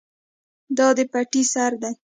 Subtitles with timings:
[0.77, 1.93] دا د پټی سر دی.